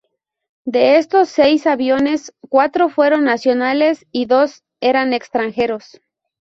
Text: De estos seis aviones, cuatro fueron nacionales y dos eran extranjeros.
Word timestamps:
De 0.65 0.97
estos 0.97 1.29
seis 1.29 1.67
aviones, 1.67 2.33
cuatro 2.49 2.89
fueron 2.89 3.23
nacionales 3.23 4.07
y 4.11 4.25
dos 4.25 4.63
eran 4.79 5.13
extranjeros. 5.13 6.01